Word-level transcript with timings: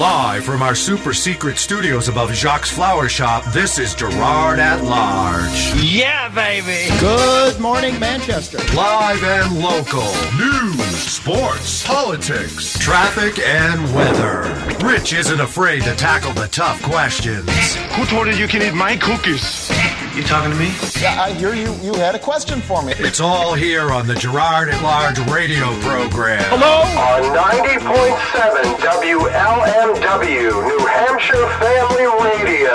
Live 0.00 0.44
from 0.44 0.62
our 0.62 0.74
super 0.74 1.12
secret 1.12 1.58
studios 1.58 2.08
above 2.08 2.32
Jacques 2.32 2.64
Flower 2.64 3.06
Shop, 3.06 3.44
this 3.52 3.78
is 3.78 3.94
Girard 3.94 4.58
at 4.58 4.82
Large. 4.82 5.74
Yeah, 5.74 6.30
baby. 6.34 6.88
Good 6.98 7.60
morning, 7.60 8.00
Manchester. 8.00 8.56
Live 8.74 9.22
and 9.22 9.60
local. 9.60 10.10
News, 10.38 10.96
sports, 10.96 11.86
politics, 11.86 12.78
traffic, 12.78 13.40
and 13.40 13.94
weather. 13.94 14.48
Rich 14.82 15.12
isn't 15.12 15.38
afraid 15.38 15.82
to 15.82 15.94
tackle 15.96 16.32
the 16.32 16.48
tough 16.48 16.80
questions. 16.80 17.74
Who 17.96 18.06
told 18.06 18.26
you 18.28 18.32
you 18.32 18.48
can 18.48 18.62
eat 18.62 18.72
my 18.72 18.96
cookies? 18.96 19.68
You 20.14 20.24
talking 20.24 20.50
to 20.50 20.56
me? 20.58 20.72
Yeah, 21.00 21.22
I 21.22 21.32
hear 21.32 21.54
you. 21.54 21.72
You 21.82 21.94
had 21.94 22.14
a 22.16 22.18
question 22.18 22.60
for 22.60 22.82
me. 22.82 22.92
It's 22.98 23.20
all 23.20 23.54
here 23.54 23.92
on 23.92 24.08
the 24.08 24.14
Girard 24.16 24.68
at 24.68 24.82
Large 24.82 25.18
radio 25.30 25.66
program. 25.80 26.42
Hello? 26.48 26.82
on 26.98 27.22
90.7 27.32 28.74
WLMW, 28.80 30.68
New 30.68 30.86
Hampshire 30.86 31.48
Family 31.60 32.06
Radio. 32.24 32.72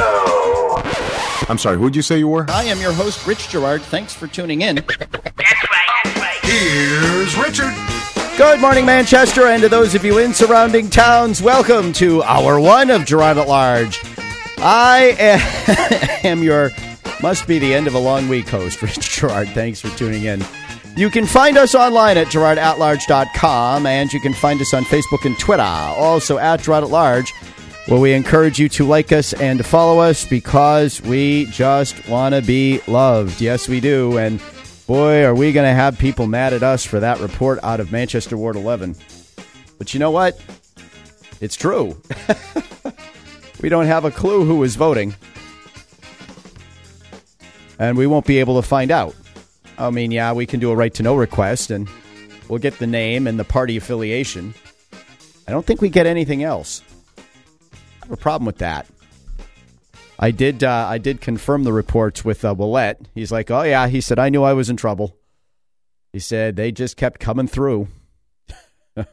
I'm 1.49 1.57
sorry, 1.57 1.77
who'd 1.77 1.95
you 1.95 2.01
say 2.01 2.17
you 2.17 2.29
were? 2.29 2.45
I 2.49 2.63
am 2.63 2.79
your 2.79 2.93
host, 2.93 3.27
Rich 3.27 3.49
Girard. 3.49 3.81
Thanks 3.81 4.13
for 4.13 4.27
tuning 4.27 4.61
in. 4.61 4.75
That's 4.75 4.97
right, 4.97 5.11
that's 5.11 6.17
right. 6.17 6.39
Here's 6.41 7.37
Richard. 7.37 7.73
Good 8.37 8.61
morning, 8.61 8.85
Manchester, 8.85 9.47
and 9.47 9.61
to 9.61 9.67
those 9.69 9.93
of 9.93 10.05
you 10.05 10.19
in 10.19 10.33
surrounding 10.33 10.89
towns, 10.89 11.41
welcome 11.41 11.91
to 11.93 12.23
hour 12.23 12.59
one 12.61 12.89
of 12.89 13.05
Girard 13.05 13.37
at 13.37 13.47
Large. 13.47 13.99
I 14.57 16.19
am 16.23 16.41
your 16.41 16.71
must 17.21 17.47
be 17.47 17.59
the 17.59 17.73
end 17.73 17.87
of 17.87 17.95
a 17.95 17.99
long 17.99 18.27
week 18.27 18.47
host, 18.47 18.81
Rich 18.83 19.19
Girard. 19.19 19.49
Thanks 19.49 19.81
for 19.81 19.89
tuning 19.97 20.23
in. 20.23 20.43
You 20.95 21.09
can 21.09 21.25
find 21.25 21.57
us 21.57 21.75
online 21.75 22.17
at 22.17 22.27
girardatlarge.com, 22.27 23.85
and 23.85 24.13
you 24.13 24.19
can 24.21 24.33
find 24.33 24.61
us 24.61 24.73
on 24.73 24.83
Facebook 24.85 25.25
and 25.25 25.37
Twitter, 25.37 25.63
also 25.63 26.37
at 26.37 26.61
Girard 26.61 26.85
at 26.85 26.89
Large, 26.89 27.33
where 27.87 27.99
we 27.99 28.13
encourage 28.13 28.59
you 28.59 28.69
to 28.69 28.85
like 28.85 29.11
us 29.11 29.33
and 29.33 29.57
to 29.59 29.63
follow 29.63 29.99
us 29.99 30.25
because 30.25 31.01
we 31.01 31.47
just 31.47 32.07
want 32.07 32.33
to 32.33 32.41
be 32.41 32.79
loved. 32.87 33.41
Yes, 33.41 33.67
we 33.67 33.79
do. 33.79 34.17
And 34.17 34.41
boy, 34.87 35.23
are 35.23 35.35
we 35.35 35.51
going 35.51 35.69
to 35.69 35.73
have 35.73 35.97
people 35.99 36.27
mad 36.27 36.53
at 36.53 36.63
us 36.63 36.85
for 36.85 36.99
that 37.01 37.19
report 37.19 37.59
out 37.61 37.79
of 37.79 37.91
Manchester 37.91 38.37
Ward 38.37 38.55
11. 38.55 38.95
But 39.77 39.93
you 39.93 39.99
know 39.99 40.11
what? 40.11 40.39
It's 41.41 41.55
true. 41.55 42.01
we 43.61 43.69
don't 43.69 43.87
have 43.87 44.05
a 44.05 44.11
clue 44.11 44.45
who 44.45 44.63
is 44.63 44.75
voting. 44.75 45.15
And 47.79 47.97
we 47.97 48.07
won't 48.07 48.25
be 48.25 48.39
able 48.39 48.61
to 48.61 48.67
find 48.67 48.91
out. 48.91 49.15
I 49.77 49.89
mean, 49.89 50.11
yeah, 50.11 50.31
we 50.33 50.45
can 50.45 50.59
do 50.59 50.71
a 50.71 50.75
right 50.75 50.93
to 50.93 51.03
know 51.03 51.15
request 51.15 51.71
and 51.71 51.89
we'll 52.47 52.59
get 52.59 52.79
the 52.79 52.87
name 52.87 53.27
and 53.27 53.39
the 53.39 53.43
party 53.43 53.77
affiliation. 53.77 54.53
I 55.47 55.51
don't 55.51 55.65
think 55.65 55.81
we 55.81 55.89
get 55.89 56.05
anything 56.05 56.43
else. 56.43 56.81
I 58.03 58.07
have 58.07 58.11
a 58.11 58.17
problem 58.17 58.45
with 58.45 58.59
that. 58.59 58.87
I 60.17 60.31
did. 60.31 60.63
Uh, 60.63 60.87
I 60.89 60.97
did 60.97 61.19
confirm 61.21 61.63
the 61.63 61.73
reports 61.73 62.23
with 62.23 62.45
uh, 62.45 62.55
Willette. 62.55 63.05
He's 63.13 63.31
like, 63.31 63.51
"Oh 63.51 63.63
yeah," 63.63 63.87
he 63.87 63.99
said. 63.99 64.17
"I 64.17 64.29
knew 64.29 64.43
I 64.43 64.53
was 64.53 64.69
in 64.69 64.77
trouble." 64.77 65.17
He 66.13 66.19
said 66.19 66.55
they 66.55 66.71
just 66.71 66.95
kept 66.95 67.19
coming 67.19 67.47
through. 67.47 67.89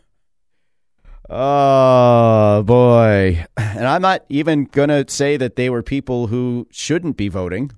oh 1.31 2.63
boy! 2.63 3.45
And 3.57 3.87
I'm 3.87 4.03
not 4.03 4.25
even 4.29 4.67
gonna 4.67 5.05
say 5.09 5.37
that 5.37 5.57
they 5.57 5.69
were 5.69 5.83
people 5.83 6.29
who 6.29 6.69
shouldn't 6.71 7.17
be 7.17 7.29
voting. 7.29 7.73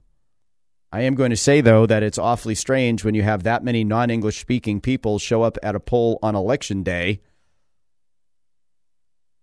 I 0.95 1.01
am 1.01 1.17
going 1.17 1.31
to 1.31 1.37
say 1.37 1.61
though 1.61 1.87
that 1.87 2.05
it's 2.05 2.19
awfully 2.19 2.55
strange 2.55 3.03
when 3.03 3.17
you 3.17 3.25
have 3.25 3.43
that 3.43 3.65
many 3.65 3.83
non-English 3.83 4.39
speaking 4.39 4.81
people 4.81 5.19
show 5.19 5.43
up 5.43 5.59
at 5.61 5.75
a 5.75 5.81
poll 5.81 6.21
on 6.23 6.37
election 6.37 6.85
day 6.85 7.21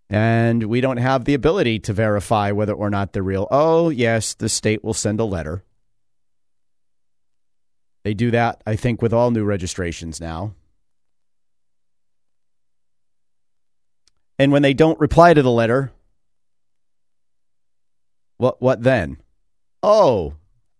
and 0.09 0.63
we 0.63 0.79
don't 0.79 0.95
have 0.95 1.25
the 1.25 1.33
ability 1.33 1.77
to 1.79 1.91
verify 1.91 2.53
whether 2.53 2.71
or 2.71 2.89
not 2.89 3.11
they're 3.11 3.21
real. 3.21 3.49
Oh, 3.51 3.89
yes, 3.89 4.33
the 4.33 4.47
state 4.47 4.81
will 4.81 4.93
send 4.93 5.19
a 5.19 5.25
letter. 5.25 5.65
They 8.05 8.13
do 8.13 8.31
that, 8.31 8.63
I 8.65 8.77
think, 8.77 9.01
with 9.01 9.11
all 9.11 9.29
new 9.29 9.43
registrations 9.43 10.21
now. 10.21 10.55
And 14.39 14.53
when 14.53 14.61
they 14.61 14.73
don't 14.73 15.01
reply 15.01 15.33
to 15.33 15.41
the 15.41 15.51
letter, 15.51 15.91
what 18.37 18.61
what 18.61 18.83
then? 18.83 19.17
Oh, 19.83 20.35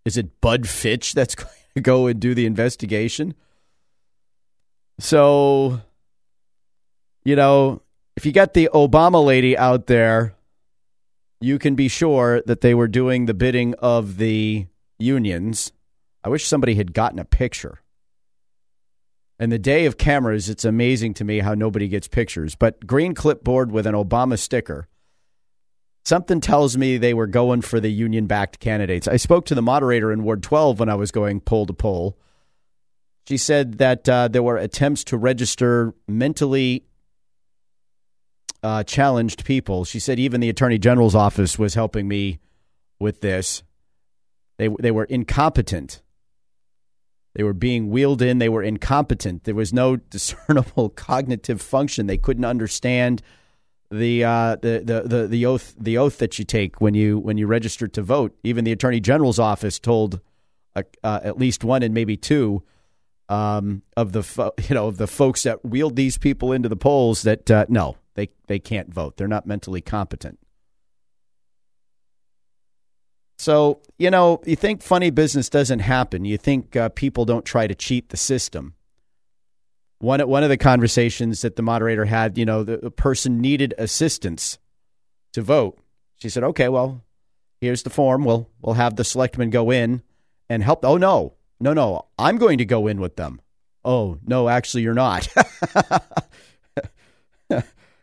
is 0.05 0.17
it 0.17 0.41
Bud 0.41 0.67
Fitch 0.67 1.13
that's 1.13 1.35
going 1.35 1.49
to 1.75 1.81
go 1.81 2.07
and 2.07 2.19
do 2.19 2.33
the 2.33 2.45
investigation? 2.45 3.33
So, 4.99 5.81
you 7.23 7.35
know, 7.35 7.81
if 8.15 8.25
you 8.25 8.31
got 8.31 8.53
the 8.53 8.69
Obama 8.73 9.23
lady 9.23 9.57
out 9.57 9.87
there, 9.87 10.35
you 11.39 11.57
can 11.57 11.75
be 11.75 11.87
sure 11.87 12.41
that 12.45 12.61
they 12.61 12.75
were 12.75 12.87
doing 12.87 13.25
the 13.25 13.33
bidding 13.33 13.73
of 13.75 14.17
the 14.17 14.67
unions. 14.99 15.71
I 16.23 16.29
wish 16.29 16.45
somebody 16.45 16.75
had 16.75 16.93
gotten 16.93 17.17
a 17.17 17.25
picture. 17.25 17.81
In 19.39 19.49
the 19.49 19.57
day 19.57 19.87
of 19.87 19.97
cameras, 19.97 20.49
it's 20.49 20.63
amazing 20.63 21.15
to 21.15 21.23
me 21.23 21.39
how 21.39 21.55
nobody 21.55 21.87
gets 21.87 22.07
pictures. 22.07 22.53
But 22.53 22.85
green 22.85 23.15
clipboard 23.15 23.71
with 23.71 23.87
an 23.87 23.95
Obama 23.95 24.37
sticker. 24.37 24.87
Something 26.03 26.41
tells 26.41 26.77
me 26.77 26.97
they 26.97 27.13
were 27.13 27.27
going 27.27 27.61
for 27.61 27.79
the 27.79 27.91
union 27.91 28.25
backed 28.25 28.59
candidates. 28.59 29.07
I 29.07 29.17
spoke 29.17 29.45
to 29.45 29.55
the 29.55 29.61
moderator 29.61 30.11
in 30.11 30.23
Ward 30.23 30.41
12 30.41 30.79
when 30.79 30.89
I 30.89 30.95
was 30.95 31.11
going 31.11 31.41
poll 31.41 31.65
to 31.67 31.73
poll. 31.73 32.17
She 33.27 33.37
said 33.37 33.77
that 33.77 34.09
uh, 34.09 34.27
there 34.27 34.41
were 34.41 34.57
attempts 34.57 35.03
to 35.05 35.17
register 35.17 35.93
mentally 36.07 36.85
uh, 38.63 38.83
challenged 38.83 39.45
people. 39.45 39.85
She 39.85 39.99
said 39.99 40.19
even 40.19 40.41
the 40.41 40.49
attorney 40.49 40.79
general's 40.79 41.15
office 41.15 41.59
was 41.59 41.75
helping 41.75 42.07
me 42.07 42.39
with 42.99 43.21
this. 43.21 43.63
They 44.57 44.69
they 44.79 44.91
were 44.91 45.05
incompetent. 45.05 46.01
They 47.33 47.43
were 47.43 47.53
being 47.53 47.89
wheeled 47.89 48.21
in. 48.21 48.39
They 48.39 48.49
were 48.49 48.63
incompetent. 48.63 49.45
There 49.45 49.55
was 49.55 49.71
no 49.71 49.95
discernible 50.09 50.89
cognitive 50.89 51.61
function. 51.61 52.07
They 52.07 52.17
couldn't 52.17 52.45
understand 52.45 53.21
the, 53.91 54.23
uh, 54.23 54.55
the, 54.55 54.81
the 54.83 55.01
the 55.05 55.27
the 55.27 55.45
oath 55.45 55.75
the 55.77 55.97
oath 55.97 56.17
that 56.19 56.39
you 56.39 56.45
take 56.45 56.79
when 56.79 56.93
you 56.93 57.19
when 57.19 57.37
you 57.37 57.45
register 57.45 57.87
to 57.89 58.01
vote. 58.01 58.35
Even 58.43 58.63
the 58.63 58.71
attorney 58.71 59.01
general's 59.01 59.37
office 59.37 59.79
told 59.79 60.21
uh, 60.75 60.83
uh, 61.03 61.19
at 61.23 61.37
least 61.37 61.63
one 61.63 61.83
and 61.83 61.93
maybe 61.93 62.15
two 62.15 62.63
um, 63.27 63.81
of 63.97 64.13
the 64.13 64.23
fo- 64.23 64.53
you 64.69 64.75
know 64.75 64.87
of 64.87 64.97
the 64.97 65.07
folks 65.07 65.43
that 65.43 65.65
wheeled 65.65 65.95
these 65.95 66.17
people 66.17 66.51
into 66.51 66.69
the 66.69 66.75
polls 66.75 67.23
that 67.23 67.51
uh, 67.51 67.65
no, 67.67 67.97
they 68.15 68.29
they 68.47 68.59
can't 68.59 68.93
vote. 68.93 69.17
They're 69.17 69.27
not 69.27 69.45
mentally 69.45 69.81
competent. 69.81 70.39
So 73.37 73.81
you 73.97 74.09
know, 74.09 74.41
you 74.45 74.55
think 74.55 74.81
funny 74.81 75.09
business 75.09 75.49
doesn't 75.49 75.79
happen. 75.79 76.23
You 76.23 76.37
think 76.37 76.75
uh, 76.75 76.89
people 76.89 77.25
don't 77.25 77.45
try 77.45 77.67
to 77.67 77.75
cheat 77.75 78.09
the 78.09 78.17
system. 78.17 78.75
One 80.01 80.27
one 80.27 80.43
of 80.43 80.49
the 80.49 80.57
conversations 80.57 81.41
that 81.41 81.55
the 81.55 81.61
moderator 81.61 82.05
had, 82.05 82.37
you 82.37 82.45
know, 82.45 82.63
the, 82.63 82.77
the 82.77 82.91
person 82.91 83.39
needed 83.39 83.73
assistance 83.77 84.57
to 85.33 85.41
vote. 85.41 85.79
She 86.17 86.29
said, 86.29 86.43
"Okay, 86.43 86.69
well, 86.69 87.03
here's 87.59 87.83
the 87.83 87.89
form. 87.89 88.25
We'll 88.25 88.49
we'll 88.61 88.75
have 88.75 88.95
the 88.95 89.03
selectmen 89.03 89.49
go 89.49 89.71
in 89.71 90.01
and 90.49 90.63
help." 90.63 90.83
Oh 90.83 90.97
no, 90.97 91.35
no, 91.59 91.73
no! 91.73 92.07
I'm 92.17 92.37
going 92.37 92.57
to 92.57 92.65
go 92.65 92.87
in 92.87 92.99
with 92.99 93.15
them. 93.15 93.41
Oh 93.85 94.17
no, 94.25 94.49
actually, 94.49 94.83
you're 94.83 94.93
not. 94.93 95.27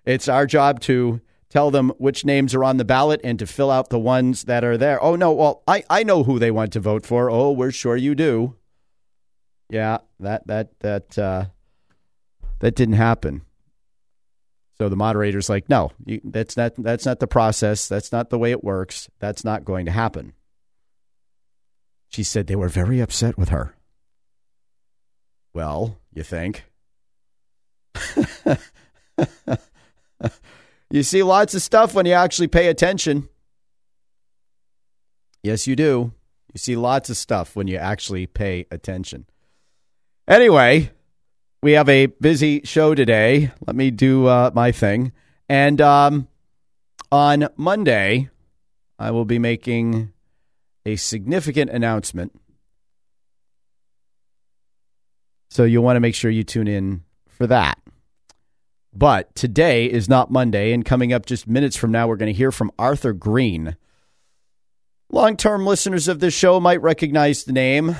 It's 0.08 0.26
our 0.26 0.46
job 0.46 0.80
to 0.80 1.20
tell 1.50 1.70
them 1.70 1.90
which 1.98 2.24
names 2.24 2.54
are 2.54 2.64
on 2.64 2.78
the 2.78 2.84
ballot 2.84 3.20
and 3.22 3.38
to 3.40 3.46
fill 3.46 3.70
out 3.70 3.90
the 3.90 3.98
ones 3.98 4.44
that 4.44 4.64
are 4.64 4.78
there. 4.78 5.02
Oh, 5.04 5.16
no, 5.16 5.32
well, 5.32 5.62
I, 5.68 5.84
I 5.90 6.02
know 6.02 6.24
who 6.24 6.38
they 6.38 6.50
want 6.50 6.72
to 6.72 6.80
vote 6.80 7.04
for. 7.04 7.30
Oh, 7.30 7.52
we're 7.52 7.70
sure 7.70 7.94
you 7.94 8.14
do. 8.14 8.56
Yeah, 9.68 9.98
that, 10.18 10.46
that, 10.46 10.80
that, 10.80 11.18
uh, 11.18 11.44
that 12.60 12.74
didn't 12.74 12.94
happen. 12.94 13.42
So 14.78 14.88
the 14.88 14.96
moderator's 14.96 15.48
like, 15.48 15.68
no, 15.68 15.90
you, 16.04 16.20
that's 16.22 16.56
not, 16.56 16.74
that's 16.76 17.04
not 17.04 17.18
the 17.18 17.26
process. 17.26 17.88
That's 17.88 18.12
not 18.12 18.30
the 18.30 18.38
way 18.38 18.52
it 18.52 18.62
works. 18.62 19.10
That's 19.18 19.44
not 19.44 19.64
going 19.64 19.86
to 19.86 19.92
happen. 19.92 20.34
She 22.08 22.22
said 22.22 22.46
they 22.46 22.56
were 22.56 22.68
very 22.68 23.00
upset 23.00 23.36
with 23.36 23.48
her. 23.48 23.74
Well, 25.52 25.98
you 26.12 26.22
think? 26.22 26.64
you 30.90 31.02
see 31.02 31.22
lots 31.22 31.54
of 31.54 31.62
stuff 31.62 31.94
when 31.94 32.06
you 32.06 32.12
actually 32.12 32.48
pay 32.48 32.68
attention. 32.68 33.28
Yes, 35.42 35.66
you 35.66 35.74
do. 35.74 36.12
You 36.54 36.58
see 36.58 36.76
lots 36.76 37.10
of 37.10 37.16
stuff 37.16 37.56
when 37.56 37.66
you 37.66 37.76
actually 37.76 38.26
pay 38.26 38.66
attention. 38.70 39.26
Anyway, 40.26 40.90
we 41.62 41.72
have 41.72 41.88
a 41.88 42.06
busy 42.06 42.62
show 42.64 42.94
today. 42.94 43.50
Let 43.66 43.76
me 43.76 43.90
do 43.90 44.26
uh, 44.26 44.50
my 44.54 44.72
thing. 44.72 45.12
And 45.48 45.80
um, 45.80 46.28
on 47.10 47.48
Monday, 47.56 48.28
I 48.98 49.10
will 49.10 49.24
be 49.24 49.38
making 49.38 50.12
a 50.86 50.96
significant 50.96 51.70
announcement. 51.70 52.38
So 55.50 55.64
you'll 55.64 55.84
want 55.84 55.96
to 55.96 56.00
make 56.00 56.14
sure 56.14 56.30
you 56.30 56.44
tune 56.44 56.68
in 56.68 57.02
for 57.28 57.46
that. 57.46 57.78
But 58.92 59.34
today 59.34 59.86
is 59.86 60.08
not 60.08 60.30
Monday, 60.30 60.72
and 60.72 60.84
coming 60.84 61.12
up 61.12 61.26
just 61.26 61.46
minutes 61.46 61.76
from 61.76 61.92
now, 61.92 62.08
we're 62.08 62.16
going 62.16 62.32
to 62.32 62.36
hear 62.36 62.50
from 62.50 62.72
Arthur 62.78 63.12
Green. 63.12 63.76
Long 65.10 65.36
term 65.36 65.66
listeners 65.66 66.08
of 66.08 66.20
this 66.20 66.34
show 66.34 66.58
might 66.58 66.82
recognize 66.82 67.44
the 67.44 67.52
name. 67.52 67.96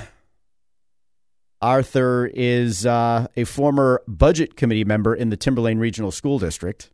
Arthur 1.60 2.31
is 2.32 2.87
uh, 2.87 3.26
a 3.37 3.44
former 3.44 4.02
budget 4.06 4.56
committee 4.56 4.84
member 4.84 5.14
in 5.14 5.31
the 5.31 5.37
Timberlane 5.37 5.81
Regional 5.81 6.10
School 6.10 6.38
District. 6.38 6.90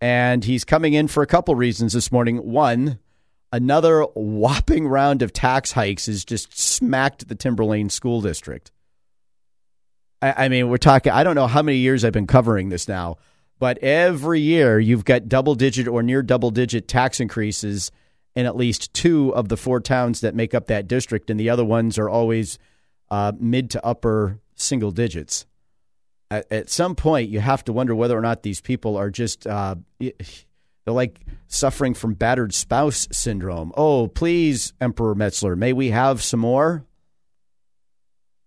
And 0.00 0.44
he's 0.44 0.64
coming 0.64 0.94
in 0.94 1.08
for 1.08 1.22
a 1.22 1.26
couple 1.26 1.54
reasons 1.54 1.92
this 1.92 2.12
morning. 2.12 2.38
One, 2.38 2.98
another 3.52 4.02
whopping 4.02 4.86
round 4.86 5.22
of 5.22 5.32
tax 5.32 5.72
hikes 5.72 6.06
has 6.06 6.24
just 6.24 6.56
smacked 6.56 7.28
the 7.28 7.34
Timberlane 7.34 7.90
School 7.90 8.20
District. 8.20 8.70
I, 10.22 10.44
I 10.44 10.48
mean, 10.48 10.68
we're 10.68 10.76
talking, 10.76 11.12
I 11.12 11.24
don't 11.24 11.34
know 11.34 11.46
how 11.46 11.62
many 11.62 11.78
years 11.78 12.04
I've 12.04 12.12
been 12.12 12.26
covering 12.26 12.68
this 12.68 12.86
now, 12.86 13.16
but 13.58 13.78
every 13.78 14.40
year 14.40 14.78
you've 14.78 15.04
got 15.04 15.28
double 15.28 15.54
digit 15.54 15.88
or 15.88 16.02
near 16.02 16.22
double 16.22 16.50
digit 16.50 16.88
tax 16.88 17.18
increases 17.20 17.90
in 18.34 18.44
at 18.44 18.56
least 18.56 18.92
two 18.92 19.34
of 19.34 19.48
the 19.48 19.56
four 19.56 19.80
towns 19.80 20.20
that 20.20 20.34
make 20.34 20.54
up 20.54 20.66
that 20.66 20.86
district, 20.86 21.30
and 21.30 21.40
the 21.40 21.48
other 21.48 21.64
ones 21.64 21.98
are 21.98 22.08
always 22.08 22.58
uh, 23.10 23.32
mid 23.38 23.70
to 23.70 23.84
upper 23.84 24.40
single 24.54 24.90
digits. 24.90 25.46
At, 26.30 26.50
at, 26.50 26.70
some 26.70 26.94
point, 26.96 27.30
you 27.30 27.40
have 27.40 27.64
to 27.64 27.72
wonder 27.72 27.94
whether 27.94 28.18
or 28.18 28.20
not 28.20 28.42
these 28.42 28.60
people 28.60 28.96
are 28.96 29.10
just 29.10 29.46
uh, 29.46 29.76
they're 29.98 30.12
like 30.86 31.20
suffering 31.46 31.94
from 31.94 32.14
battered 32.14 32.52
spouse 32.52 33.06
syndrome. 33.12 33.72
Oh, 33.76 34.08
please, 34.08 34.72
Emperor 34.80 35.14
Metzler, 35.14 35.56
may 35.56 35.72
we 35.72 35.90
have 35.90 36.22
some 36.22 36.40
more? 36.40 36.84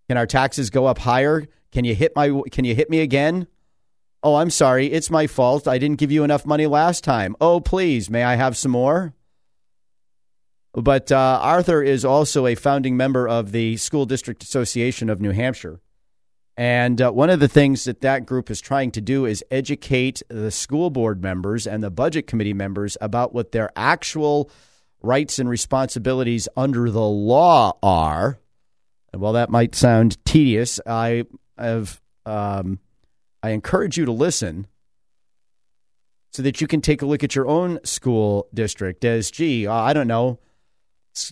Can 0.09 0.17
our 0.17 0.25
taxes 0.25 0.69
go 0.69 0.87
up 0.87 0.99
higher? 0.99 1.47
Can 1.71 1.85
you 1.85 1.95
hit 1.95 2.15
my? 2.15 2.41
Can 2.51 2.65
you 2.65 2.75
hit 2.75 2.89
me 2.89 2.99
again? 2.99 3.47
Oh, 4.21 4.35
I'm 4.35 4.49
sorry. 4.49 4.87
It's 4.87 5.09
my 5.09 5.27
fault. 5.27 5.67
I 5.67 5.77
didn't 5.77 5.99
give 5.99 6.11
you 6.11 6.23
enough 6.25 6.45
money 6.45 6.67
last 6.67 7.05
time. 7.05 7.35
Oh, 7.39 7.61
please, 7.61 8.09
may 8.09 8.23
I 8.23 8.35
have 8.35 8.57
some 8.57 8.71
more? 8.71 9.13
But 10.81 11.11
uh, 11.11 11.39
Arthur 11.41 11.83
is 11.83 12.05
also 12.05 12.45
a 12.45 12.55
founding 12.55 12.95
member 12.95 13.27
of 13.27 13.51
the 13.51 13.77
School 13.77 14.05
District 14.05 14.41
Association 14.43 15.09
of 15.09 15.19
New 15.19 15.31
Hampshire. 15.31 15.81
And 16.55 17.01
uh, 17.01 17.11
one 17.11 17.29
of 17.29 17.39
the 17.39 17.47
things 17.47 17.85
that 17.85 18.01
that 18.01 18.25
group 18.25 18.49
is 18.51 18.59
trying 18.59 18.91
to 18.91 19.01
do 19.01 19.25
is 19.25 19.43
educate 19.49 20.21
the 20.27 20.51
school 20.51 20.89
board 20.89 21.23
members 21.23 21.65
and 21.65 21.81
the 21.81 21.89
budget 21.89 22.27
committee 22.27 22.53
members 22.53 22.97
about 22.99 23.33
what 23.33 23.53
their 23.53 23.71
actual 23.77 24.51
rights 25.01 25.39
and 25.39 25.49
responsibilities 25.49 26.49
under 26.57 26.89
the 26.89 26.99
law 26.99 27.77
are. 27.81 28.39
And 29.13 29.21
while 29.21 29.33
that 29.33 29.49
might 29.49 29.73
sound 29.73 30.23
tedious, 30.25 30.81
I 30.85 31.23
have 31.57 32.01
um, 32.25 32.79
I 33.41 33.51
encourage 33.51 33.97
you 33.97 34.05
to 34.05 34.11
listen 34.11 34.67
so 36.31 36.43
that 36.43 36.61
you 36.61 36.67
can 36.67 36.81
take 36.81 37.01
a 37.01 37.05
look 37.05 37.23
at 37.23 37.35
your 37.35 37.47
own 37.47 37.79
school 37.83 38.47
district 38.53 39.03
as, 39.03 39.31
gee, 39.31 39.65
I 39.65 39.93
don't 39.93 40.07
know, 40.07 40.39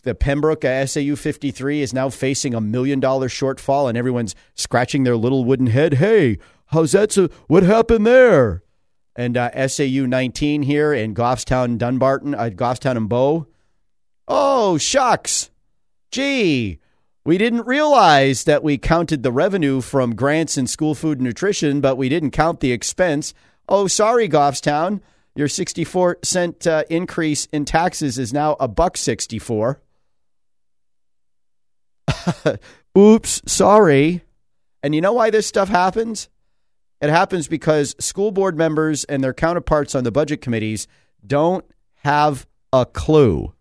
the 0.04 0.16
Pembroke 0.16 0.63
SAU 0.63 1.16
53 1.16 1.81
is 1.81 1.94
now 1.94 2.10
facing 2.10 2.54
a 2.54 2.62
million 2.62 3.00
dollar 3.00 3.28
shortfall, 3.28 3.89
and 3.89 3.98
everyone's 3.98 4.36
scratching 4.54 5.04
their 5.04 5.18
little 5.18 5.45
wooden 5.45 5.68
head. 5.68 5.95
Hey, 5.95 6.38
how's 6.68 6.92
that? 6.92 7.12
So, 7.12 7.30
what 7.48 7.63
happened 7.63 8.06
there? 8.06 8.63
And 9.16 9.36
uh, 9.36 9.68
SAU 9.68 10.06
19 10.06 10.62
here 10.63 10.94
in 10.94 11.16
Goffstown, 11.16 11.78
Dunbarton, 11.78 12.36
uh, 12.36 12.50
Goffstown 12.54 12.98
and 12.98 13.10
Bow. 13.10 13.48
Oh, 14.28 14.78
shucks. 14.78 15.50
Gee, 16.12 16.80
we 17.25 17.38
didn't 17.38 17.66
realize 17.66 18.45
that 18.45 18.63
we 18.63 18.78
counted 18.78 19.24
the 19.24 19.31
revenue 19.31 19.81
from 19.81 20.16
grants 20.16 20.56
and 20.56 20.69
school 20.69 20.95
food 20.95 21.18
and 21.18 21.25
nutrition, 21.28 21.81
but 21.81 21.98
we 21.98 22.10
didn't 22.10 22.31
count 22.31 22.60
the 22.60 22.72
expense. 22.72 23.34
Oh, 23.68 23.88
sorry, 23.88 24.30
Goffstown. 24.30 25.01
Your 25.38 25.48
64 25.48 26.18
cent 26.24 26.66
uh, 26.66 26.84
increase 26.89 27.45
in 27.54 27.63
taxes 27.63 28.18
is 28.18 28.34
now 28.34 28.57
a 28.60 28.68
buck 28.68 28.98
64. 28.98 29.80
Oops, 32.98 33.42
sorry. 33.45 34.24
And 34.81 34.95
you 34.95 35.01
know 35.01 35.13
why 35.13 35.30
this 35.30 35.45
stuff 35.45 35.69
happens? 35.69 36.28
It 37.01 37.12
happens 37.12 37.48
because 37.48 37.95
school 38.00 38.31
board 38.31 38.57
members 38.57 39.04
and 39.04 39.24
their 39.24 39.36
counterparts 39.36 39.94
on 39.94 40.04
the 40.04 40.12
budget 40.12 40.42
committees 40.42 40.88
don't 41.25 41.66
have 41.98 42.48
a 42.74 42.88
clue. 42.88 43.54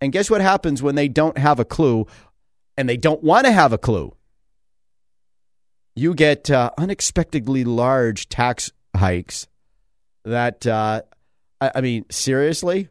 And 0.00 0.10
guess 0.10 0.30
what 0.30 0.40
happens 0.40 0.82
when 0.82 0.94
they 0.94 1.08
don't 1.08 1.36
have 1.36 1.60
a 1.60 1.66
clue 1.66 2.06
and 2.78 2.88
they 2.88 2.96
don't 2.96 3.22
want 3.22 3.44
to 3.44 3.52
have 3.52 3.74
a 3.74 3.78
clue? 3.78 4.16
You 5.94 6.14
get 6.14 6.50
uh, 6.50 6.70
unexpectedly 6.78 7.62
large 7.62 8.30
tax 8.30 8.72
hikes 8.96 9.48
that 10.24 10.66
uh, 10.66 11.02
I, 11.60 11.72
I, 11.76 11.80
mean 11.80 12.06
seriously. 12.10 12.88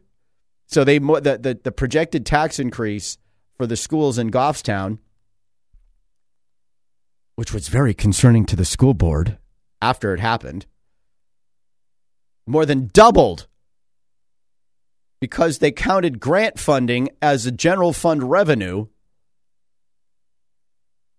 So 0.66 0.84
they 0.84 0.98
the, 0.98 1.38
the 1.40 1.58
the 1.62 1.72
projected 1.72 2.24
tax 2.24 2.58
increase 2.58 3.18
for 3.56 3.66
the 3.66 3.76
schools 3.76 4.18
in 4.18 4.30
Goffstown, 4.30 4.98
which 7.36 7.52
was 7.52 7.68
very 7.68 7.94
concerning 7.94 8.46
to 8.46 8.56
the 8.56 8.64
school 8.64 8.94
board 8.94 9.38
after 9.82 10.14
it 10.14 10.20
happened, 10.20 10.66
more 12.46 12.64
than 12.64 12.90
doubled 12.92 13.46
because 15.20 15.58
they 15.58 15.72
counted 15.72 16.20
grant 16.20 16.58
funding 16.58 17.08
as 17.22 17.46
a 17.46 17.50
general 17.52 17.92
fund 17.94 18.30
revenue. 18.30 18.86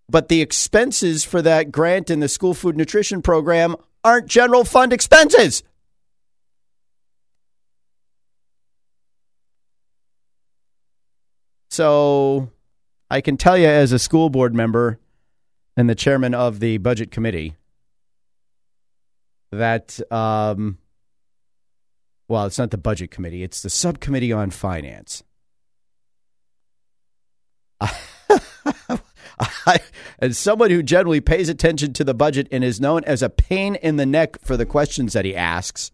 But 0.08 0.28
the 0.28 0.40
expenses 0.40 1.24
for 1.24 1.42
that 1.42 1.72
grant 1.72 2.08
in 2.08 2.20
the 2.20 2.28
school 2.28 2.54
food 2.54 2.76
nutrition 2.76 3.20
program 3.20 3.74
aren't 4.04 4.28
general 4.28 4.64
fund 4.64 4.92
expenses. 4.92 5.64
So 11.76 12.50
I 13.10 13.20
can 13.20 13.36
tell 13.36 13.58
you, 13.58 13.66
as 13.66 13.92
a 13.92 13.98
school 13.98 14.30
board 14.30 14.54
member 14.54 14.98
and 15.76 15.90
the 15.90 15.94
chairman 15.94 16.32
of 16.32 16.58
the 16.58 16.78
budget 16.78 17.10
committee, 17.10 17.54
that, 19.52 20.00
um, 20.10 20.78
well, 22.28 22.46
it's 22.46 22.58
not 22.58 22.70
the 22.70 22.78
budget 22.78 23.10
committee, 23.10 23.42
it's 23.42 23.60
the 23.60 23.68
subcommittee 23.68 24.32
on 24.32 24.48
finance. 24.52 25.22
I, 27.82 27.90
as 30.18 30.38
someone 30.38 30.70
who 30.70 30.82
generally 30.82 31.20
pays 31.20 31.50
attention 31.50 31.92
to 31.92 32.04
the 32.04 32.14
budget 32.14 32.48
and 32.50 32.64
is 32.64 32.80
known 32.80 33.04
as 33.04 33.20
a 33.20 33.28
pain 33.28 33.74
in 33.74 33.96
the 33.96 34.06
neck 34.06 34.38
for 34.40 34.56
the 34.56 34.64
questions 34.64 35.12
that 35.12 35.26
he 35.26 35.36
asks, 35.36 35.92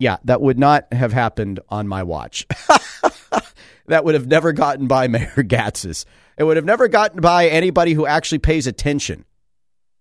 yeah, 0.00 0.16
that 0.24 0.40
would 0.40 0.58
not 0.58 0.92
have 0.92 1.12
happened 1.12 1.60
on 1.68 1.86
my 1.86 2.02
watch. 2.02 2.44
that 3.88 4.04
would 4.04 4.14
have 4.14 4.26
never 4.26 4.52
gotten 4.52 4.86
by 4.86 5.08
Mayor 5.08 5.28
Gatsas. 5.36 6.04
It 6.38 6.44
would 6.44 6.56
have 6.56 6.66
never 6.66 6.88
gotten 6.88 7.20
by 7.20 7.48
anybody 7.48 7.94
who 7.94 8.06
actually 8.06 8.38
pays 8.38 8.66
attention. 8.66 9.24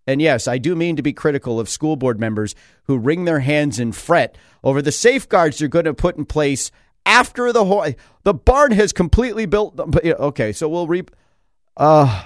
And 0.07 0.21
yes, 0.21 0.47
I 0.47 0.57
do 0.57 0.75
mean 0.75 0.95
to 0.97 1.01
be 1.01 1.13
critical 1.13 1.59
of 1.59 1.69
school 1.69 1.95
board 1.95 2.19
members 2.19 2.53
who 2.83 2.97
wring 2.97 3.25
their 3.25 3.39
hands 3.39 3.79
and 3.79 3.95
fret 3.95 4.37
over 4.63 4.81
the 4.81 4.91
safeguards 4.91 5.57
they're 5.57 5.67
going 5.67 5.85
to 5.85 5.93
put 5.93 6.17
in 6.17 6.25
place 6.25 6.71
after 7.05 7.51
the 7.51 7.65
whole 7.65 7.85
the 8.23 8.33
barn 8.33 8.71
has 8.71 8.93
completely 8.93 9.45
built. 9.45 9.79
Okay, 10.05 10.51
so 10.53 10.67
we'll 10.67 10.87
reap. 10.87 11.11
Uh, 11.77 12.25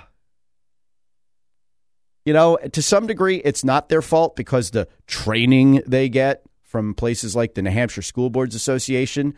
you 2.26 2.34
know, 2.34 2.58
to 2.58 2.82
some 2.82 3.08
degree, 3.08 3.38
it's 3.38 3.64
not 3.64 3.90
their 3.90 4.02
fault 4.02 4.36
because 4.36 4.72
the 4.72 4.88
training 5.08 5.82
they 5.88 6.10
get 6.10 6.44
from 6.64 6.94
places 6.94 7.36
like 7.36 7.56
the 7.56 7.62
New 7.62 7.72
Hampshire 7.72 8.02
School 8.02 8.30
Boards 8.30 8.56
Association 8.56 9.34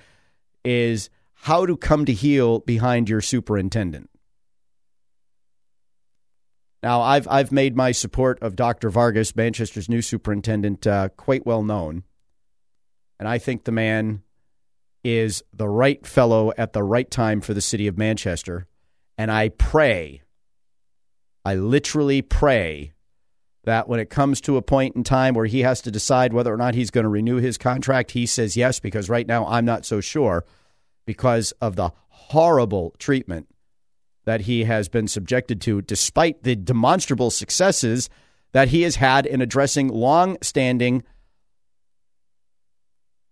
is 0.66 1.10
how 1.42 1.66
to 1.66 1.76
come 1.76 2.06
to 2.06 2.14
heel 2.14 2.60
behind 2.60 3.10
your 3.10 3.20
superintendent. 3.20 4.08
Now, 6.84 7.02
I've 7.02 7.28
I've 7.28 7.52
made 7.52 7.76
my 7.76 7.92
support 7.92 8.42
of 8.42 8.56
Dr. 8.56 8.90
Vargas, 8.90 9.36
Manchester's 9.36 9.90
new 9.90 10.02
superintendent, 10.02 10.86
uh, 10.86 11.10
quite 11.10 11.46
well 11.46 11.64
known, 11.64 12.04
and 13.20 13.28
I 13.28 13.40
think 13.40 13.64
the 13.64 13.72
man 13.72 14.22
is 15.04 15.44
the 15.52 15.68
right 15.68 16.06
fellow 16.06 16.54
at 16.58 16.74
the 16.74 16.84
right 16.84 17.10
time 17.10 17.42
for 17.42 17.56
the 17.56 17.62
city 17.62 17.88
of 17.88 17.98
Manchester. 17.98 18.68
And 19.18 19.32
I 19.32 19.50
pray, 19.50 20.22
I 21.44 21.56
literally 21.56 22.22
pray 22.22 22.94
that 23.64 23.88
when 23.88 24.00
it 24.00 24.12
comes 24.12 24.42
to 24.42 24.58
a 24.58 24.62
point 24.62 24.96
in 24.96 25.04
time 25.04 25.34
where 25.34 25.46
he 25.46 25.62
has 25.62 25.82
to 25.82 25.92
decide 25.92 26.34
whether 26.34 26.54
or 26.54 26.58
not 26.58 26.76
he's 26.76 26.92
going 26.92 27.04
to 27.04 27.10
renew 27.10 27.38
his 27.38 27.58
contract, 27.58 28.12
he 28.12 28.28
says 28.28 28.56
yes, 28.56 28.80
because 28.80 29.10
right 29.10 29.26
now 29.26 29.48
I'm 29.48 29.66
not 29.66 29.86
so 29.86 30.02
sure 30.02 30.46
because 31.06 31.52
of 31.62 31.76
the 31.76 31.92
horrible 32.10 32.96
treatment 33.00 33.48
that 34.26 34.42
he 34.42 34.66
has 34.66 34.88
been 34.88 35.08
subjected 35.08 35.60
to, 35.62 35.82
despite 35.82 36.44
the 36.44 36.56
demonstrable 36.56 37.32
successes 37.32 38.10
that 38.52 38.68
he 38.68 38.84
has 38.84 38.98
had 38.98 39.26
in 39.26 39.42
addressing 39.42 39.88
long 39.88 40.38
standing 40.42 41.04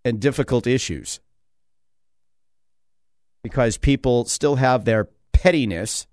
and 0.04 0.20
difficult 0.20 0.66
issues. 0.66 1.20
Because 3.42 3.78
people 3.78 4.24
still 4.24 4.56
have 4.56 4.84
their 4.84 5.08
pettiness 5.32 6.06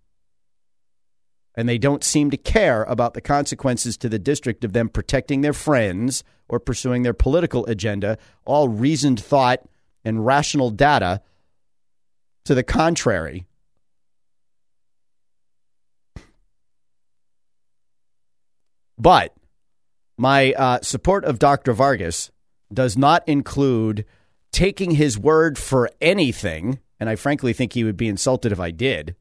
And 1.58 1.68
they 1.68 1.80
don't 1.80 2.04
seem 2.04 2.30
to 2.30 2.38
care 2.38 2.84
about 2.84 3.16
the 3.16 3.22
consequences 3.22 3.98
to 3.98 4.08
the 4.10 4.20
district 4.20 4.64
of 4.64 4.74
them 4.74 4.90
protecting 4.90 5.42
their 5.42 5.54
friends 5.54 6.24
or 6.48 6.60
pursuing 6.60 7.02
their 7.02 7.16
political 7.16 7.66
agenda, 7.66 8.20
all 8.46 8.70
reasoned 8.70 9.20
thought 9.20 9.62
and 10.06 10.24
rational 10.24 10.70
data 10.70 11.22
to 12.48 12.56
the 12.56 12.64
contrary. 12.64 13.46
But 18.98 19.36
my 20.18 20.54
uh, 20.54 20.80
support 20.82 21.26
of 21.26 21.40
Dr. 21.40 21.74
Vargas 21.74 22.32
does 22.74 22.98
not 22.98 23.28
include 23.28 24.06
taking 24.52 24.92
his 24.92 25.20
word 25.20 25.58
for 25.58 25.90
anything, 26.00 26.80
and 27.02 27.10
I 27.10 27.18
frankly 27.18 27.52
think 27.52 27.74
he 27.74 27.84
would 27.84 27.98
be 27.98 28.08
insulted 28.08 28.54
if 28.54 28.62
I 28.62 28.72
did, 28.72 29.18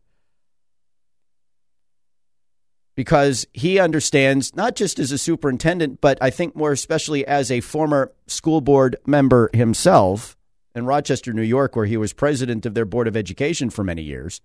because 2.95 3.45
he 3.52 3.80
understands, 3.80 4.54
not 4.54 4.76
just 4.76 5.00
as 5.00 5.11
a 5.11 5.18
superintendent, 5.18 6.00
but 6.00 6.16
I 6.21 6.30
think 6.30 6.54
more 6.54 6.71
especially 6.71 7.26
as 7.26 7.50
a 7.50 7.61
former 7.61 8.12
school 8.28 8.61
board 8.61 8.97
member 9.04 9.50
himself 9.52 10.36
in 10.76 10.85
Rochester, 10.85 11.33
New 11.33 11.42
York, 11.42 11.75
where 11.75 11.87
he 11.87 11.97
was 11.97 12.12
president 12.12 12.66
of 12.66 12.75
their 12.75 12.85
Board 12.85 13.09
of 13.09 13.16
Education 13.16 13.71
for 13.71 13.83
many 13.83 14.02
years. 14.02 14.42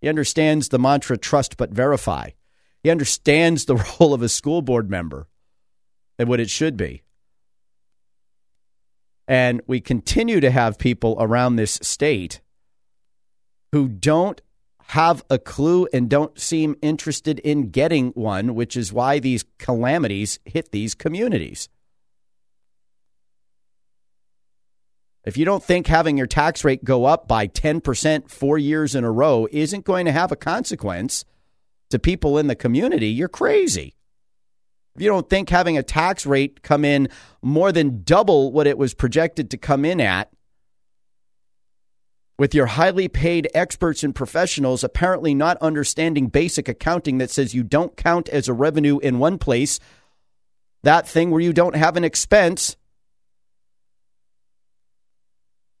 He 0.00 0.08
understands 0.08 0.68
the 0.68 0.78
mantra 0.78 1.16
trust 1.16 1.56
but 1.56 1.70
verify. 1.70 2.30
He 2.82 2.90
understands 2.90 3.64
the 3.64 3.76
role 4.00 4.12
of 4.12 4.22
a 4.22 4.28
school 4.28 4.60
board 4.60 4.90
member 4.90 5.28
and 6.18 6.28
what 6.28 6.40
it 6.40 6.50
should 6.50 6.76
be. 6.76 7.02
And 9.28 9.60
we 9.66 9.80
continue 9.80 10.40
to 10.40 10.50
have 10.50 10.78
people 10.78 11.16
around 11.18 11.56
this 11.56 11.78
state 11.80 12.40
who 13.72 13.88
don't 13.88 14.40
have 14.88 15.24
a 15.30 15.38
clue 15.38 15.86
and 15.92 16.08
don't 16.08 16.38
seem 16.38 16.76
interested 16.82 17.38
in 17.40 17.70
getting 17.70 18.08
one, 18.10 18.54
which 18.54 18.76
is 18.76 18.92
why 18.92 19.18
these 19.18 19.44
calamities 19.58 20.38
hit 20.44 20.70
these 20.70 20.94
communities. 20.94 21.68
If 25.26 25.36
you 25.36 25.44
don't 25.44 25.62
think 25.62 25.88
having 25.88 26.16
your 26.16 26.28
tax 26.28 26.64
rate 26.64 26.84
go 26.84 27.04
up 27.04 27.26
by 27.26 27.48
10% 27.48 28.30
four 28.30 28.58
years 28.58 28.94
in 28.94 29.02
a 29.02 29.10
row 29.10 29.48
isn't 29.50 29.84
going 29.84 30.06
to 30.06 30.12
have 30.12 30.30
a 30.30 30.36
consequence 30.36 31.24
to 31.90 31.98
people 31.98 32.38
in 32.38 32.46
the 32.46 32.54
community, 32.54 33.08
you're 33.08 33.28
crazy. 33.28 33.96
If 34.94 35.02
you 35.02 35.08
don't 35.08 35.28
think 35.28 35.50
having 35.50 35.76
a 35.76 35.82
tax 35.82 36.26
rate 36.26 36.62
come 36.62 36.84
in 36.84 37.08
more 37.42 37.72
than 37.72 38.04
double 38.04 38.52
what 38.52 38.68
it 38.68 38.78
was 38.78 38.94
projected 38.94 39.50
to 39.50 39.58
come 39.58 39.84
in 39.84 40.00
at, 40.00 40.30
with 42.38 42.54
your 42.54 42.66
highly 42.66 43.08
paid 43.08 43.48
experts 43.52 44.04
and 44.04 44.14
professionals 44.14 44.84
apparently 44.84 45.34
not 45.34 45.56
understanding 45.58 46.28
basic 46.28 46.68
accounting 46.68 47.18
that 47.18 47.30
says 47.30 47.54
you 47.54 47.64
don't 47.64 47.96
count 47.96 48.28
as 48.28 48.46
a 48.46 48.52
revenue 48.52 48.98
in 49.00 49.18
one 49.18 49.38
place, 49.38 49.80
that 50.84 51.08
thing 51.08 51.30
where 51.30 51.40
you 51.40 51.52
don't 51.52 51.74
have 51.74 51.96
an 51.96 52.04
expense, 52.04 52.76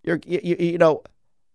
you're, 0.06 0.20
you, 0.24 0.56
you 0.58 0.78
know, 0.78 1.02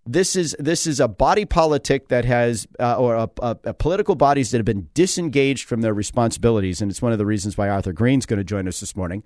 this 0.06 0.36
is 0.36 0.56
this 0.60 0.88
is 0.88 1.00
a 1.00 1.08
body 1.08 1.46
politic 1.46 2.10
that 2.10 2.26
has 2.26 2.68
uh, 2.80 2.98
or 2.98 3.16
a, 3.16 3.30
a, 3.42 3.58
a, 3.66 3.74
political 3.74 4.16
bodies 4.16 4.52
that 4.52 4.58
have 4.58 4.66
been 4.66 4.90
disengaged 4.94 5.68
from 5.68 5.82
their 5.82 5.94
responsibilities, 5.94 6.82
and 6.82 6.90
it's 6.90 7.02
one 7.02 7.12
of 7.12 7.18
the 7.18 7.26
reasons 7.26 7.58
why 7.58 7.70
Arthur 7.70 7.94
Green's 7.94 8.26
going 8.26 8.40
to 8.40 8.44
join 8.44 8.68
us 8.68 8.80
this 8.80 8.96
morning. 8.96 9.24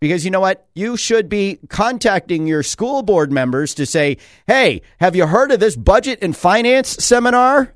Because 0.00 0.24
you 0.24 0.32
know 0.32 0.40
what? 0.40 0.66
You 0.74 0.96
should 0.96 1.28
be 1.28 1.60
contacting 1.68 2.48
your 2.48 2.64
school 2.64 3.02
board 3.04 3.30
members 3.30 3.72
to 3.74 3.86
say, 3.86 4.16
hey, 4.48 4.82
have 4.98 5.14
you 5.14 5.28
heard 5.28 5.52
of 5.52 5.60
this 5.60 5.76
budget 5.76 6.18
and 6.22 6.36
finance 6.36 6.88
seminar? 6.88 7.72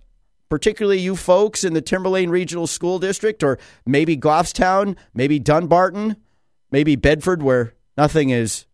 Particularly 0.48 0.98
you 0.98 1.14
folks 1.14 1.62
in 1.62 1.72
the 1.72 1.82
Timberlane 1.82 2.30
Regional 2.30 2.66
School 2.66 2.98
District, 2.98 3.44
or 3.44 3.58
maybe 3.84 4.16
Goffstown, 4.16 4.96
maybe 5.14 5.38
Dunbarton, 5.38 6.16
maybe 6.72 6.96
Bedford, 6.96 7.44
where 7.44 7.74
nothing 7.96 8.30
is 8.30 8.66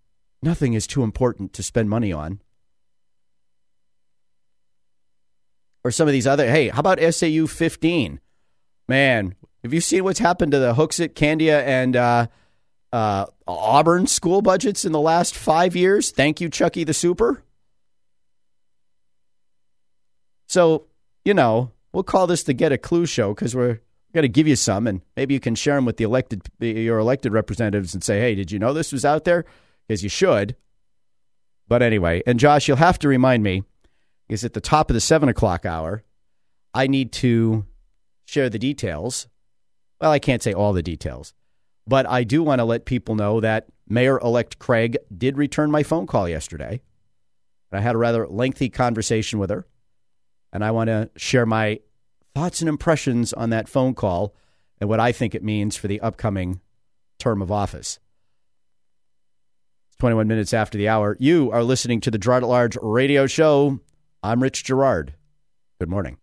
nothing 0.42 0.74
is 0.74 0.86
too 0.86 1.02
important 1.02 1.52
to 1.54 1.62
spend 1.62 1.88
money 1.88 2.12
on. 2.12 2.40
or 5.84 5.90
some 5.90 6.08
of 6.08 6.12
these 6.12 6.26
other. 6.26 6.48
Hey, 6.48 6.68
how 6.68 6.80
about 6.80 7.00
SAU 7.00 7.46
15? 7.46 8.20
Man, 8.88 9.34
have 9.62 9.72
you 9.72 9.80
seen 9.80 10.04
what's 10.04 10.18
happened 10.18 10.52
to 10.52 10.58
the 10.58 10.74
Hooksett, 10.74 11.14
Candia, 11.14 11.62
and 11.62 11.96
uh, 11.96 12.26
uh, 12.92 13.26
Auburn 13.46 14.06
school 14.06 14.42
budgets 14.42 14.84
in 14.84 14.92
the 14.92 15.00
last 15.00 15.34
five 15.34 15.76
years? 15.76 16.10
Thank 16.10 16.40
you, 16.40 16.48
Chucky 16.48 16.84
the 16.84 16.94
Super. 16.94 17.42
So, 20.46 20.86
you 21.24 21.34
know, 21.34 21.70
we'll 21.92 22.02
call 22.02 22.26
this 22.26 22.42
the 22.42 22.52
Get 22.52 22.72
a 22.72 22.78
Clue 22.78 23.06
show 23.06 23.34
because 23.34 23.56
we're 23.56 23.80
going 24.12 24.22
to 24.22 24.28
give 24.28 24.46
you 24.46 24.56
some, 24.56 24.86
and 24.86 25.00
maybe 25.16 25.32
you 25.32 25.40
can 25.40 25.54
share 25.54 25.76
them 25.76 25.86
with 25.86 25.96
the 25.96 26.04
elected 26.04 26.42
your 26.60 26.98
elected 26.98 27.32
representatives 27.32 27.94
and 27.94 28.04
say, 28.04 28.20
"Hey, 28.20 28.34
did 28.34 28.52
you 28.52 28.58
know 28.58 28.74
this 28.74 28.92
was 28.92 29.04
out 29.04 29.24
there?" 29.24 29.46
Because 29.86 30.02
you 30.02 30.08
should. 30.08 30.56
But 31.68 31.82
anyway, 31.82 32.22
and 32.26 32.38
Josh, 32.38 32.68
you'll 32.68 32.76
have 32.76 32.98
to 33.00 33.08
remind 33.08 33.42
me 33.42 33.62
is 34.28 34.44
at 34.44 34.54
the 34.54 34.60
top 34.60 34.90
of 34.90 34.94
the 34.94 35.00
seven 35.00 35.28
o'clock 35.28 35.66
hour. 35.66 36.02
I 36.74 36.86
need 36.86 37.12
to 37.12 37.66
share 38.24 38.48
the 38.48 38.58
details. 38.58 39.28
Well, 40.00 40.10
I 40.10 40.18
can't 40.18 40.42
say 40.42 40.52
all 40.52 40.72
the 40.72 40.82
details, 40.82 41.34
but 41.86 42.08
I 42.08 42.24
do 42.24 42.42
want 42.42 42.60
to 42.60 42.64
let 42.64 42.86
people 42.86 43.14
know 43.14 43.40
that 43.40 43.66
Mayor 43.88 44.18
elect 44.20 44.58
Craig 44.58 44.96
did 45.16 45.36
return 45.36 45.70
my 45.70 45.82
phone 45.82 46.06
call 46.06 46.28
yesterday. 46.28 46.80
I 47.70 47.80
had 47.80 47.94
a 47.94 47.98
rather 47.98 48.26
lengthy 48.26 48.68
conversation 48.68 49.38
with 49.38 49.50
her, 49.50 49.66
and 50.52 50.64
I 50.64 50.70
want 50.70 50.88
to 50.88 51.10
share 51.16 51.46
my 51.46 51.80
thoughts 52.34 52.60
and 52.60 52.68
impressions 52.68 53.32
on 53.32 53.50
that 53.50 53.68
phone 53.68 53.94
call 53.94 54.34
and 54.80 54.88
what 54.88 55.00
I 55.00 55.12
think 55.12 55.34
it 55.34 55.44
means 55.44 55.76
for 55.76 55.88
the 55.88 56.00
upcoming 56.00 56.60
term 57.18 57.40
of 57.40 57.50
office. 57.50 57.98
21 60.02 60.26
minutes 60.26 60.52
after 60.52 60.76
the 60.76 60.88
hour. 60.88 61.16
You 61.20 61.52
are 61.52 61.62
listening 61.62 62.00
to 62.00 62.10
the 62.10 62.18
Girard 62.18 62.42
at 62.42 62.48
Large 62.48 62.76
radio 62.82 63.28
show. 63.28 63.78
I'm 64.20 64.42
Rich 64.42 64.64
Girard. 64.64 65.14
Good 65.78 65.88
morning. 65.88 66.18